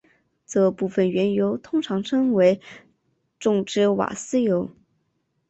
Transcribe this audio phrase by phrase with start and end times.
[0.47, 2.59] 这部分原油通常称为
[3.37, 4.71] 重质瓦斯油。